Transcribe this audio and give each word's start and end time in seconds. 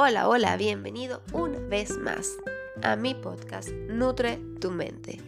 Hola, 0.00 0.28
hola, 0.28 0.56
bienvenido 0.56 1.22
una 1.32 1.58
vez 1.58 1.98
más 1.98 2.36
a 2.84 2.94
mi 2.94 3.16
podcast 3.16 3.68
Nutre 3.70 4.38
tu 4.60 4.70
mente. 4.70 5.20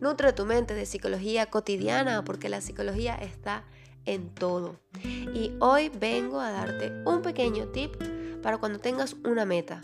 Nutre 0.00 0.32
tu 0.32 0.46
mente 0.46 0.72
de 0.72 0.86
psicología 0.86 1.46
cotidiana 1.46 2.22
porque 2.22 2.48
la 2.48 2.60
psicología 2.60 3.16
está 3.16 3.64
en 4.04 4.32
todo. 4.32 4.78
Y 5.02 5.56
hoy 5.58 5.88
vengo 5.88 6.38
a 6.38 6.52
darte 6.52 6.92
un 7.04 7.22
pequeño 7.22 7.66
tip 7.72 7.92
para 8.40 8.58
cuando 8.58 8.78
tengas 8.78 9.16
una 9.24 9.44
meta, 9.46 9.82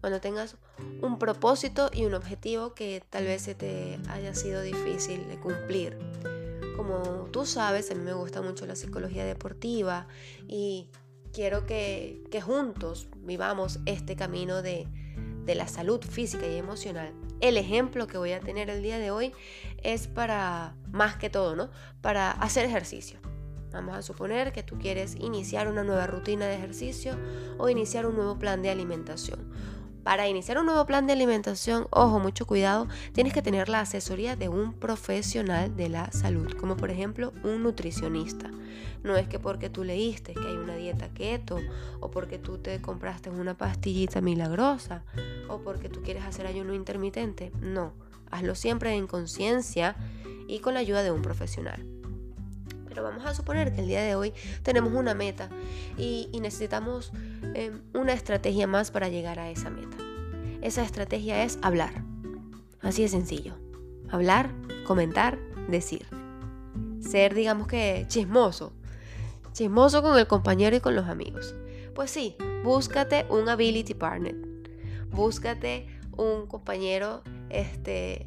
cuando 0.00 0.20
tengas 0.20 0.56
un 1.00 1.20
propósito 1.20 1.90
y 1.92 2.06
un 2.06 2.14
objetivo 2.14 2.74
que 2.74 3.04
tal 3.08 3.22
vez 3.22 3.44
te 3.56 4.00
haya 4.08 4.34
sido 4.34 4.62
difícil 4.62 5.28
de 5.28 5.38
cumplir. 5.38 5.96
Como 6.76 7.28
tú 7.30 7.46
sabes, 7.46 7.88
a 7.92 7.94
mí 7.94 8.02
me 8.02 8.14
gusta 8.14 8.42
mucho 8.42 8.66
la 8.66 8.74
psicología 8.74 9.24
deportiva 9.24 10.08
y 10.48 10.88
quiero 11.34 11.66
que, 11.66 12.22
juntos 12.42 13.08
vivamos 13.16 13.80
este 13.84 14.16
camino 14.16 14.62
de, 14.62 14.86
de 15.44 15.54
la 15.54 15.68
salud 15.68 16.00
física 16.00 16.46
y 16.46 16.56
emocional. 16.56 17.12
El 17.40 17.56
ejemplo 17.56 18.06
que 18.06 18.16
voy 18.16 18.32
a 18.32 18.40
tener 18.40 18.70
el 18.70 18.82
día 18.82 18.98
de 18.98 19.10
hoy 19.10 19.32
es 19.82 20.06
para, 20.06 20.76
más 20.90 21.16
que 21.16 21.28
todo, 21.28 21.56
¿no? 21.56 21.70
Para 22.00 22.30
hacer 22.30 22.64
ejercicio. 22.64 23.18
Vamos 23.72 23.96
a 23.96 24.02
suponer 24.02 24.52
que 24.52 24.62
tú 24.62 24.78
quieres 24.78 25.16
iniciar 25.16 25.66
una 25.66 25.82
nueva 25.82 26.06
rutina 26.06 26.46
de 26.46 26.54
ejercicio 26.54 27.18
o 27.58 27.68
iniciar 27.68 28.06
un 28.06 28.14
nuevo 28.14 28.38
plan 28.38 28.62
de 28.62 28.70
alimentación 28.70 29.50
para 30.04 30.28
iniciar 30.28 30.58
un 30.58 30.66
nuevo 30.66 30.84
plan 30.84 31.06
de 31.06 31.14
alimentación, 31.14 31.88
ojo, 31.90 32.20
mucho 32.20 32.46
cuidado, 32.46 32.86
tienes 33.12 33.32
que 33.32 33.40
tener 33.40 33.70
la 33.70 33.80
asesoría 33.80 34.36
de 34.36 34.50
un 34.50 34.74
profesional 34.74 35.74
de 35.76 35.88
la 35.88 36.12
salud, 36.12 36.52
como 36.52 36.76
por 36.76 36.90
ejemplo 36.90 37.32
un 37.42 37.62
nutricionista. 37.62 38.50
No 39.02 39.16
es 39.16 39.28
que 39.28 39.38
porque 39.38 39.70
tú 39.70 39.82
leíste 39.82 40.34
que 40.34 40.46
hay 40.46 40.56
una 40.56 40.76
dieta 40.76 41.08
keto 41.08 41.58
o 42.00 42.10
porque 42.10 42.38
tú 42.38 42.58
te 42.58 42.80
compraste 42.82 43.30
una 43.30 43.56
pastillita 43.56 44.20
milagrosa 44.20 45.02
o 45.48 45.58
porque 45.58 45.88
tú 45.88 46.02
quieres 46.02 46.24
hacer 46.24 46.46
ayuno 46.46 46.74
intermitente. 46.74 47.50
No, 47.60 47.92
hazlo 48.30 48.54
siempre 48.54 48.94
en 48.94 49.06
conciencia 49.06 49.96
y 50.48 50.58
con 50.60 50.74
la 50.74 50.80
ayuda 50.80 51.02
de 51.02 51.12
un 51.12 51.22
profesional. 51.22 51.84
Pero 52.94 53.02
vamos 53.02 53.24
a 53.26 53.34
suponer 53.34 53.74
que 53.74 53.80
el 53.80 53.88
día 53.88 54.02
de 54.02 54.14
hoy 54.14 54.32
tenemos 54.62 54.92
una 54.92 55.14
meta 55.14 55.48
y, 55.98 56.28
necesitamos 56.40 57.10
em, 57.54 57.82
una 57.94 58.12
estrategia 58.12 58.66
más 58.66 58.90
para 58.90 59.08
llegar 59.08 59.38
a 59.38 59.50
esa 59.50 59.70
meta. 59.70 59.96
Esa 60.62 60.82
estrategia 60.82 61.44
es 61.44 61.58
hablar. 61.62 62.04
Así 62.80 63.02
de 63.02 63.08
sencillo. 63.08 63.54
Hablar, 64.10 64.50
comentar, 64.86 65.38
decir. 65.68 66.06
Ser, 67.00 67.34
digamos 67.34 67.66
que, 67.66 68.04
chismoso. 68.08 68.72
Chismoso 69.52 70.02
con 70.02 70.18
el 70.18 70.26
compañero 70.26 70.76
y 70.76 70.80
con 70.80 70.94
los 70.94 71.06
amigos. 71.06 71.54
Pues 71.94 72.10
sí, 72.10 72.36
búscate 72.64 73.26
un 73.30 73.48
ability 73.48 73.94
partner. 73.94 74.36
Búscate 75.10 75.86
un 76.16 76.46
compañero 76.46 77.22
este, 77.50 78.26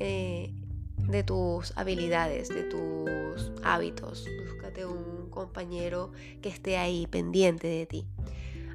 eh, 0.00 0.52
de 0.96 1.22
tus 1.22 1.76
habilidades, 1.76 2.48
de 2.48 2.64
tus 2.64 3.52
hábitos. 3.62 4.26
Búscate 4.44 4.84
un 4.84 5.30
compañero 5.30 6.10
que 6.42 6.48
esté 6.48 6.76
ahí 6.76 7.06
pendiente 7.06 7.66
de 7.68 7.86
ti. 7.86 8.06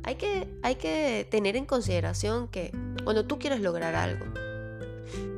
Hay 0.04 0.16
que, 0.16 0.48
hay 0.64 0.76
que 0.76 1.28
tener 1.30 1.56
en 1.56 1.66
consideración 1.66 2.48
que 2.48 2.72
cuando 3.04 3.26
tú 3.26 3.40
quieres 3.40 3.62
lograr 3.62 3.96
algo, 3.96 4.26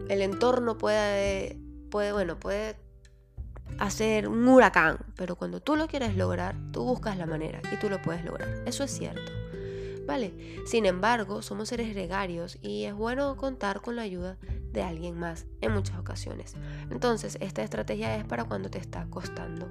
el 0.09 0.21
entorno 0.21 0.77
puede, 0.77 1.59
puede, 1.89 2.11
bueno, 2.11 2.39
puede 2.39 2.75
hacer 3.79 4.27
un 4.27 4.47
huracán, 4.47 4.97
pero 5.15 5.35
cuando 5.35 5.61
tú 5.61 5.75
lo 5.75 5.87
quieres 5.87 6.15
lograr, 6.15 6.55
tú 6.71 6.83
buscas 6.83 7.17
la 7.17 7.25
manera 7.25 7.61
y 7.71 7.77
tú 7.77 7.89
lo 7.89 8.01
puedes 8.01 8.23
lograr. 8.23 8.63
Eso 8.65 8.83
es 8.83 8.91
cierto. 8.91 9.31
¿Vale? 10.05 10.33
Sin 10.67 10.85
embargo, 10.85 11.41
somos 11.41 11.69
seres 11.69 11.93
gregarios 11.93 12.59
y 12.61 12.83
es 12.83 12.93
bueno 12.93 13.35
contar 13.37 13.81
con 13.81 13.95
la 13.95 14.03
ayuda 14.03 14.37
de 14.71 14.83
alguien 14.83 15.17
más 15.17 15.47
en 15.61 15.71
muchas 15.73 15.97
ocasiones. 15.97 16.55
Entonces, 16.91 17.37
esta 17.41 17.63
estrategia 17.63 18.15
es 18.15 18.23
para 18.23 18.43
cuando 18.43 18.69
te 18.69 18.77
está 18.77 19.07
costando 19.09 19.67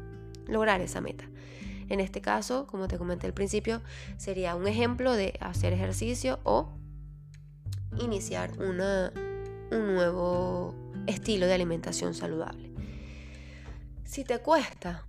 lograr 0.49 0.81
esa 0.81 1.01
meta. 1.01 1.25
En 1.89 2.01
este 2.01 2.21
caso, 2.21 2.67
como 2.67 2.89
te 2.89 2.99
comenté 2.99 3.27
al 3.27 3.35
principio, 3.35 3.83
sería 4.17 4.55
un 4.55 4.67
ejemplo 4.67 5.13
de 5.13 5.39
hacer 5.41 5.73
ejercicio 5.73 6.41
o 6.45 6.73
iniciar 7.99 8.51
una, 8.59 9.13
un 9.71 9.95
nuevo 9.95 10.75
estilo 11.07 11.47
de 11.47 11.55
alimentación 11.55 12.15
saludable. 12.15 12.71
Si 14.05 14.25
te 14.25 14.39
cuesta, 14.39 15.07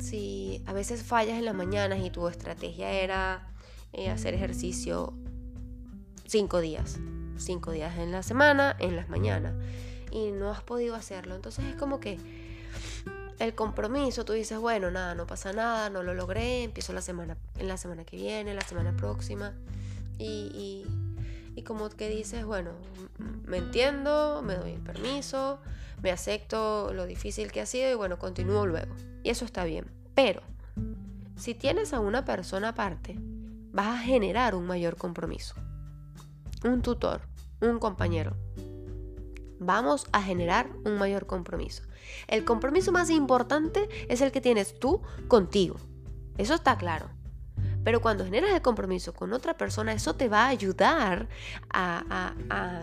si 0.00 0.62
a 0.66 0.72
veces 0.72 1.02
fallas 1.02 1.38
en 1.38 1.44
las 1.44 1.54
mañanas 1.54 2.00
y 2.04 2.10
tu 2.10 2.26
estrategia 2.28 2.90
era 2.90 3.48
eh, 3.92 4.08
hacer 4.10 4.34
ejercicio 4.34 5.14
cinco 6.26 6.60
días, 6.60 6.98
cinco 7.36 7.72
días 7.72 7.98
en 7.98 8.12
la 8.12 8.22
semana, 8.22 8.76
en 8.78 8.96
las 8.96 9.08
mañanas, 9.08 9.54
y 10.10 10.30
no 10.30 10.50
has 10.50 10.62
podido 10.62 10.94
hacerlo. 10.94 11.34
Entonces 11.34 11.64
es 11.66 11.76
como 11.76 12.00
que 12.00 12.18
el 13.38 13.54
compromiso, 13.54 14.24
tú 14.24 14.32
dices, 14.32 14.58
bueno, 14.58 14.90
nada, 14.90 15.14
no 15.14 15.26
pasa 15.26 15.52
nada, 15.52 15.90
no 15.90 16.02
lo 16.02 16.14
logré, 16.14 16.64
empiezo 16.64 16.92
la 16.92 17.02
semana, 17.02 17.36
en 17.58 17.68
la 17.68 17.76
semana 17.76 18.04
que 18.04 18.16
viene, 18.16 18.54
la 18.54 18.62
semana 18.62 18.96
próxima, 18.96 19.52
y, 20.18 20.84
y, 21.54 21.62
como 21.62 21.88
que 21.88 22.08
dices, 22.08 22.44
bueno, 22.44 22.70
me 23.44 23.58
entiendo, 23.58 24.42
me 24.44 24.54
doy 24.54 24.72
el 24.72 24.80
permiso, 24.80 25.58
me 26.02 26.10
acepto 26.10 26.92
lo 26.92 27.06
difícil 27.06 27.50
que 27.50 27.60
ha 27.60 27.66
sido 27.66 27.90
y 27.90 27.94
bueno, 27.94 28.18
continúo 28.18 28.66
luego. 28.66 28.94
Y 29.24 29.30
eso 29.30 29.44
está 29.44 29.64
bien. 29.64 29.90
Pero, 30.14 30.42
si 31.36 31.54
tienes 31.54 31.92
a 31.92 32.00
una 32.00 32.24
persona 32.24 32.68
aparte, 32.68 33.16
vas 33.72 33.88
a 33.88 33.98
generar 33.98 34.54
un 34.54 34.66
mayor 34.66 34.96
compromiso 34.96 35.56
un 36.64 36.82
tutor, 36.82 37.22
un 37.60 37.78
compañero. 37.78 38.36
Vamos 39.58 40.06
a 40.12 40.22
generar 40.22 40.68
un 40.84 40.98
mayor 40.98 41.26
compromiso. 41.26 41.82
El 42.28 42.44
compromiso 42.44 42.92
más 42.92 43.10
importante 43.10 43.88
es 44.08 44.20
el 44.20 44.32
que 44.32 44.40
tienes 44.40 44.78
tú 44.78 45.02
contigo. 45.28 45.76
Eso 46.36 46.54
está 46.54 46.76
claro. 46.76 47.10
Pero 47.84 48.00
cuando 48.00 48.24
generas 48.24 48.52
el 48.52 48.62
compromiso 48.62 49.14
con 49.14 49.32
otra 49.32 49.56
persona, 49.56 49.92
eso 49.92 50.14
te 50.16 50.28
va 50.28 50.46
a 50.46 50.48
ayudar 50.48 51.28
a, 51.70 52.34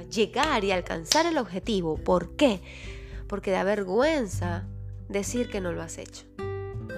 llegar 0.10 0.64
y 0.64 0.72
alcanzar 0.72 1.26
el 1.26 1.38
objetivo. 1.38 1.98
¿Por 1.98 2.38
qué? 2.38 2.62
Porque 3.28 3.52
da 3.52 3.64
vergüenza 3.64 4.64
decir 5.10 5.50
que 5.50 5.60
no 5.60 5.74
lo 5.74 5.82
has 5.82 5.98
hecho. 5.98 6.24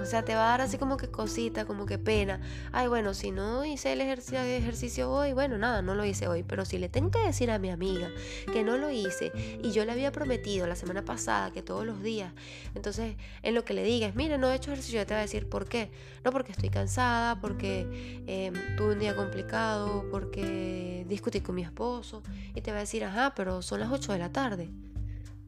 O 0.06 0.08
sea, 0.08 0.24
te 0.24 0.36
va 0.36 0.46
a 0.46 0.50
dar 0.50 0.60
así 0.60 0.78
como 0.78 0.96
que 0.96 1.08
cosita, 1.08 1.64
como 1.64 1.84
que 1.84 1.98
pena. 1.98 2.40
Ay, 2.70 2.86
bueno, 2.86 3.12
si 3.12 3.32
no 3.32 3.64
hice 3.64 3.92
el 3.92 4.00
ejercicio, 4.00 5.10
hoy, 5.10 5.32
bueno, 5.32 5.58
nada, 5.58 5.82
no 5.82 5.96
lo 5.96 6.04
hice 6.04 6.28
hoy. 6.28 6.44
Pero 6.44 6.64
si 6.64 6.78
le 6.78 6.88
tengo 6.88 7.10
que 7.10 7.18
decir 7.18 7.50
a 7.50 7.58
mi 7.58 7.70
amiga 7.70 8.08
que 8.52 8.62
no 8.62 8.78
lo 8.78 8.88
hice 8.88 9.32
y 9.64 9.72
yo 9.72 9.84
le 9.84 9.90
había 9.90 10.12
prometido 10.12 10.68
la 10.68 10.76
semana 10.76 11.04
pasada 11.04 11.50
que 11.50 11.60
todos 11.60 11.84
los 11.84 12.04
días, 12.04 12.32
entonces 12.76 13.16
en 13.42 13.56
lo 13.56 13.64
que 13.64 13.74
le 13.74 13.82
digas, 13.82 14.14
mire, 14.14 14.38
no 14.38 14.48
he 14.48 14.54
hecho 14.54 14.70
ejercicio, 14.70 15.04
te 15.04 15.14
va 15.14 15.18
a 15.18 15.22
decir 15.22 15.48
por 15.48 15.68
qué. 15.68 15.90
No 16.22 16.30
porque 16.30 16.52
estoy 16.52 16.68
cansada, 16.68 17.40
porque 17.40 18.22
em, 18.28 18.54
tuve 18.76 18.92
un 18.92 19.00
día 19.00 19.16
complicado, 19.16 20.06
porque 20.08 21.04
discutí 21.08 21.40
con 21.40 21.56
mi 21.56 21.62
esposo. 21.62 22.22
Y 22.54 22.60
te 22.60 22.70
va 22.70 22.76
a 22.76 22.80
decir, 22.82 23.02
ajá, 23.02 23.34
pero 23.34 23.60
son 23.60 23.80
las 23.80 23.90
8 23.90 24.12
de 24.12 24.18
la 24.20 24.30
tarde 24.30 24.70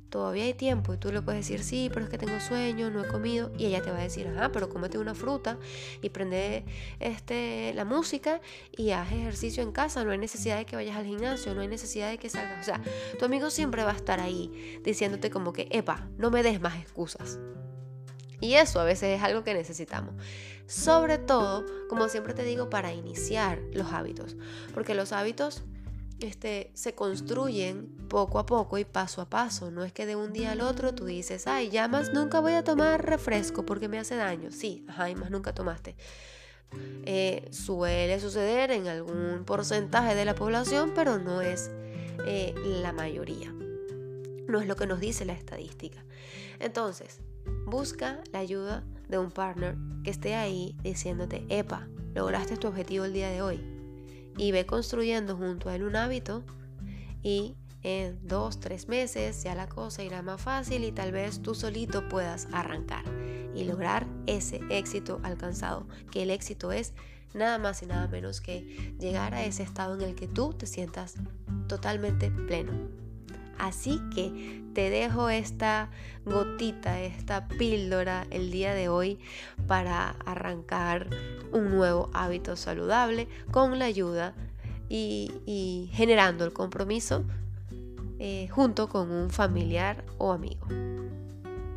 todavía 0.09 0.45
hay 0.45 0.55
tiempo 0.55 0.95
y 0.95 0.97
tú 0.97 1.13
le 1.13 1.23
puedes 1.23 1.47
decir, 1.47 1.63
sí, 1.63 1.91
pero 1.93 2.05
es 2.05 2.11
que 2.11 2.19
tengo 2.19 2.39
sueño, 2.41 2.91
no 2.91 3.05
he 3.05 3.09
comido, 3.09 3.53
y 3.57 3.67
ella 3.67 3.83
te 3.83 3.91
va 3.91 3.99
a 3.99 4.03
decir, 4.03 4.27
ajá, 4.29 4.51
pero 4.53 4.69
cómete 4.69 4.99
una 4.99 5.15
fruta 5.15 5.59
y 6.03 6.09
prende 6.11 6.65
este, 7.01 7.73
la 7.75 7.85
música 7.85 8.41
y 8.77 8.91
haz 8.91 9.13
ejercicio 9.13 9.63
en 9.63 9.73
casa, 9.73 10.05
no 10.05 10.11
hay 10.11 10.19
necesidad 10.19 10.59
de 10.59 10.67
que 10.67 10.77
vayas 10.77 10.97
al 10.97 11.07
gimnasio, 11.07 11.55
no 11.55 11.61
hay 11.61 11.69
necesidad 11.69 12.11
de 12.11 12.19
que 12.19 12.31
salgas, 12.31 12.61
o 12.61 12.65
sea, 12.65 12.81
tu 13.19 13.25
amigo 13.25 13.51
siempre 13.51 13.85
va 13.85 13.93
a 13.93 13.97
estar 13.97 14.21
ahí 14.21 14.81
diciéndote 14.85 15.31
como 15.31 15.53
que, 15.53 15.69
epa, 15.71 16.09
no 16.17 16.31
me 16.31 16.43
des 16.43 16.61
más 16.61 16.77
excusas. 16.77 17.39
Y 18.41 18.55
eso 18.55 18.81
a 18.81 18.85
veces 18.85 19.19
es 19.19 19.23
algo 19.23 19.43
que 19.43 19.53
necesitamos. 19.53 20.15
Sobre 20.67 21.19
todo, 21.19 21.65
como 21.89 22.09
siempre 22.09 22.35
te 22.35 22.45
digo, 22.45 22.71
para 22.71 22.93
iniciar 22.93 23.61
los 23.73 23.93
hábitos. 23.93 24.37
Porque 24.75 24.95
los 24.95 25.13
hábitos 25.13 25.65
este, 26.21 26.71
se 26.75 26.95
construyen 26.95 27.97
poco 28.09 28.39
a 28.39 28.47
poco 28.47 28.79
y 28.79 28.85
paso 28.85 29.21
a 29.21 29.29
paso. 29.29 29.71
No 29.71 29.85
es 29.85 29.93
que 29.93 30.07
de 30.07 30.17
un 30.17 30.33
día 30.33 30.53
al 30.53 30.61
otro 30.61 30.95
tú 30.95 31.05
dices, 31.05 31.47
ay, 31.47 31.71
ya 31.71 31.89
más 31.89 32.13
nunca 32.13 32.41
voy 32.41 32.53
a 32.53 32.65
tomar 32.65 33.05
refresco 33.05 33.65
porque 33.65 33.89
me 33.89 33.99
hace 33.99 34.17
daño. 34.17 34.51
Sí, 34.51 34.85
ajá, 34.89 35.11
y 35.11 35.15
más 35.15 35.31
nunca 35.31 35.55
tomaste. 35.55 35.97
Eh, 37.05 37.49
suele 37.51 38.21
suceder 38.21 38.71
en 38.71 38.89
algún 38.89 39.45
porcentaje 39.45 40.15
de 40.15 40.25
la 40.25 40.35
población, 40.35 40.93
pero 40.95 41.19
no 41.19 41.41
es 41.41 41.71
eh, 42.27 42.55
la 42.65 42.93
mayoría. 42.93 43.53
No 44.49 44.61
es 44.61 44.67
lo 44.67 44.77
que 44.77 44.87
nos 44.87 45.01
dice 45.01 45.25
la 45.25 45.35
estadística. 45.35 46.05
Entonces, 46.59 47.21
busca 47.67 48.21
la 48.33 48.41
ayuda 48.41 48.85
de 49.09 49.19
un 49.19 49.31
partner 49.31 49.77
que 50.05 50.11
esté 50.11 50.35
ahí 50.35 50.77
diciéndote, 50.83 51.47
epa, 51.49 51.89
lograste 52.15 52.57
tu 52.57 52.69
objetivo 52.69 53.05
el 53.05 53.13
día 53.13 53.31
de 53.31 53.43
hoy 53.43 53.78
y 54.39 54.53
ve 54.53 54.65
construyendo 54.65 55.37
junto 55.37 55.69
a 55.69 55.75
él 55.75 55.83
un 55.83 55.97
hábito 55.97 56.43
y 57.23 57.57
en 57.83 58.27
dos, 58.27 58.59
tres 58.61 58.89
meses 58.89 59.43
ya 59.43 59.55
la 59.55 59.69
cosa 59.69 60.03
irá 60.03 60.23
más 60.23 60.41
fácil 60.41 60.85
y 60.85 60.93
tal 60.93 61.13
vez 61.13 61.43
tú 61.43 61.55
solito 61.55 62.09
puedas 62.09 62.49
arrancar. 62.53 63.05
y 63.55 63.65
lograr 63.65 64.07
ese 64.27 64.61
éxito 64.71 65.21
alcanzado, 65.25 65.89
que 66.13 66.23
el 66.23 66.31
éxito 66.31 66.71
es 66.71 66.93
nada 67.35 67.59
más 67.59 67.83
y 67.83 67.87
nada 67.87 68.07
menos 68.07 68.41
que 68.41 68.95
llegar 69.01 69.35
a 69.35 69.45
ese 69.45 69.65
estado 69.65 69.97
en 69.97 70.03
el 70.03 70.15
que 70.15 70.29
tú 70.29 70.53
te 70.53 70.67
sientas 70.67 71.15
totalmente 71.67 72.31
pleno. 72.31 72.73
Así 73.59 74.01
que 74.15 74.63
te 74.75 74.91
dejo 74.91 75.29
esta 75.29 75.91
gotita, 76.25 77.01
esta 77.01 77.49
píldora 77.49 78.27
el 78.31 78.51
día 78.51 78.75
de 78.75 78.89
hoy 78.89 79.19
para 79.67 80.11
arrancar 80.25 81.09
un 81.53 81.71
nuevo 81.71 82.11
hábito 82.15 82.57
saludable 82.57 83.29
con 83.51 83.79
la 83.79 83.87
ayuda 83.87 84.35
y, 84.89 85.91
generando 85.93 86.45
el 86.45 86.53
compromiso 86.53 87.25
eh, 88.19 88.49
junto 88.51 88.89
con 88.89 89.11
un 89.11 89.31
familiar 89.31 90.05
o 90.19 90.33
amigo. 90.33 90.67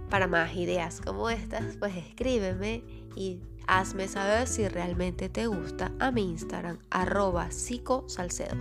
Para 0.10 0.28
más 0.28 0.56
ideas 0.56 1.02
como 1.02 1.30
estas, 1.30 1.78
pues 1.78 1.96
escríbeme 1.96 2.84
y 3.16 3.40
hazme 3.72 4.10
saber 4.10 4.48
si 4.48 4.68
realmente 4.68 5.30
te 5.30 5.48
gusta 5.48 5.94
a 6.00 6.12
mi 6.12 6.30
Instagram, 6.30 6.78
arroba 6.90 7.52
psicosalcedo. 7.52 8.58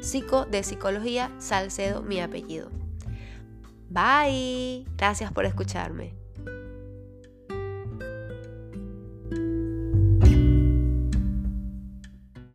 Psico 0.00 0.46
de 0.46 0.62
psicología, 0.62 1.30
Salcedo 1.38 2.02
mi 2.02 2.20
apellido. 2.20 2.70
Bye. 3.90 4.86
Gracias 4.96 5.30
por 5.32 5.44
escucharme. 5.44 6.23